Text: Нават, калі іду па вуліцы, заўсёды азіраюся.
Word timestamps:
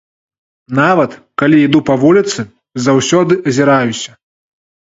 Нават, 0.79 1.11
калі 1.41 1.59
іду 1.67 1.83
па 1.91 1.99
вуліцы, 2.05 2.47
заўсёды 2.89 3.33
азіраюся. 3.53 4.11